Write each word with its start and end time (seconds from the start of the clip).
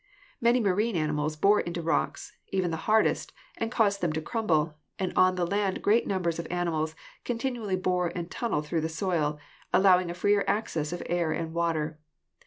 Many 0.41 0.59
marine 0.59 0.95
animals 0.95 1.35
bore 1.35 1.59
into 1.59 1.83
rocks, 1.83 2.35
even 2.51 2.71
the 2.71 2.77
hardest, 2.89 3.33
and 3.57 3.71
cause 3.71 3.99
them 3.99 4.11
to 4.13 4.21
crumble, 4.23 4.79
and 4.97 5.13
on 5.15 5.35
the 5.35 5.45
land 5.45 5.83
great 5.83 6.07
numbers 6.07 6.39
of 6.39 6.47
animals 6.49 6.95
continually 7.23 7.75
bore 7.75 8.07
and 8.15 8.31
tunnel 8.31 8.63
through 8.63 8.81
the 8.81 8.89
soil, 8.89 9.37
allowing 9.71 10.09
a 10.09 10.15
freer 10.15 10.43
access 10.47 10.91
of 10.91 11.03
air 11.05 11.31
and 11.31 11.53
water. 11.53 11.99